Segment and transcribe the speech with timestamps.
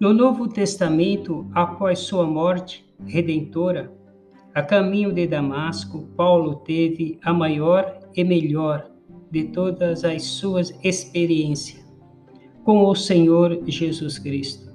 [0.00, 3.92] No Novo Testamento, após sua morte redentora,
[4.54, 8.90] a caminho de Damasco, Paulo teve a maior e melhor
[9.30, 11.84] de todas as suas experiências
[12.64, 14.74] com o Senhor Jesus Cristo.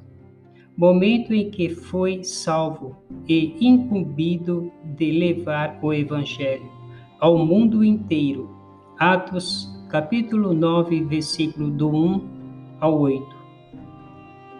[0.78, 2.96] Momento em que foi salvo
[3.28, 6.70] e incumbido de levar o Evangelho
[7.20, 8.48] ao mundo inteiro.
[9.00, 13.35] Atos, capítulo 9, versículo do 1 ao 8.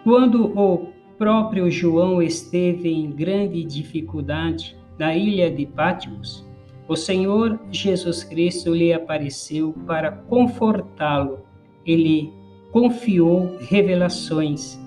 [0.06, 6.46] Quando o próprio João esteve em grande dificuldade na ilha de Patmos,
[6.86, 11.40] o Senhor Jesus Cristo lhe apareceu para confortá-lo
[11.84, 12.32] e lhe
[12.70, 14.80] confiou revelações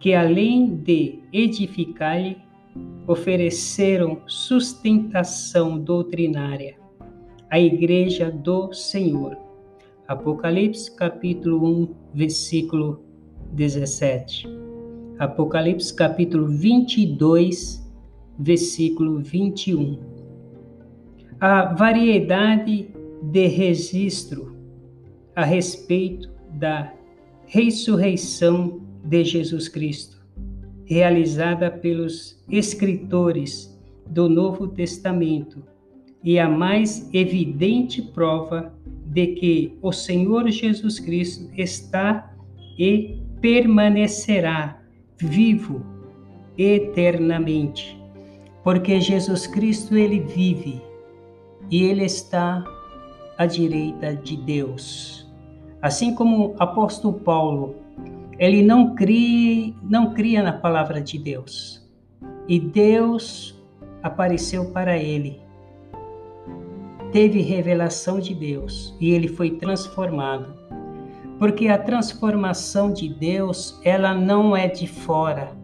[0.00, 2.38] que, além de edificar-lhe,
[3.06, 6.78] ofereceram sustentação doutrinária
[7.50, 9.36] à Igreja do Senhor.
[10.08, 13.05] Apocalipse capítulo 1, versículo
[13.52, 14.48] 17.
[15.18, 17.84] Apocalipse capítulo 22,
[18.38, 19.98] versículo 21.
[21.40, 22.88] A variedade
[23.22, 24.56] de registro
[25.34, 26.92] a respeito da
[27.46, 30.24] ressurreição de Jesus Cristo,
[30.84, 35.62] realizada pelos escritores do Novo Testamento,
[36.22, 38.74] e a mais evidente prova
[39.04, 42.34] de que o Senhor Jesus Cristo está
[42.78, 44.80] e permanecerá
[45.18, 45.82] vivo
[46.58, 48.00] eternamente,
[48.62, 50.82] porque Jesus Cristo ele vive
[51.70, 52.64] e ele está
[53.36, 55.30] à direita de Deus.
[55.82, 57.76] Assim como o apóstolo Paulo,
[58.38, 61.86] ele não cria, não cria na palavra de Deus.
[62.48, 63.60] E Deus
[64.02, 65.40] apareceu para ele.
[67.12, 70.65] Teve revelação de Deus e ele foi transformado
[71.38, 75.56] porque a transformação de Deus, ela não é de fora,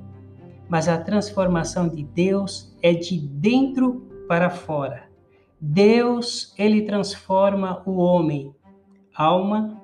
[0.69, 5.11] mas a transformação de Deus é de dentro para fora.
[5.61, 8.55] Deus, ele transforma o homem,
[9.15, 9.83] alma,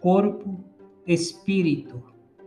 [0.00, 0.62] corpo,
[1.06, 2.02] espírito,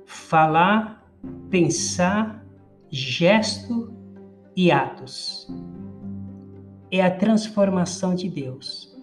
[0.05, 1.07] falar,
[1.49, 2.45] pensar,
[2.89, 3.93] gesto
[4.55, 5.47] e atos.
[6.91, 8.95] É a transformação de Deus.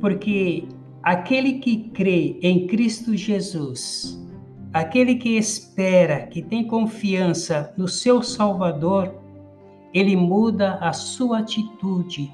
[0.00, 0.68] Porque
[1.02, 4.22] Aquele que crê em Cristo Jesus,
[4.72, 9.12] aquele que espera, que tem confiança no seu Salvador,
[9.92, 12.32] ele muda a sua atitude,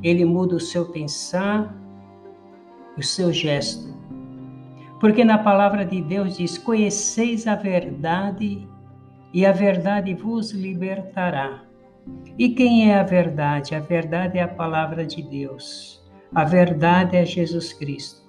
[0.00, 1.76] ele muda o seu pensar,
[2.96, 3.92] o seu gesto.
[5.00, 8.64] Porque na palavra de Deus diz: Conheceis a verdade
[9.34, 11.64] e a verdade vos libertará.
[12.38, 13.74] E quem é a verdade?
[13.74, 16.01] A verdade é a palavra de Deus.
[16.34, 18.22] A verdade é Jesus Cristo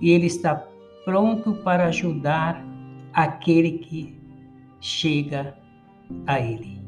[0.00, 0.66] e Ele está
[1.04, 2.64] pronto para ajudar
[3.12, 4.18] aquele que
[4.80, 5.54] chega
[6.26, 6.80] a Ele.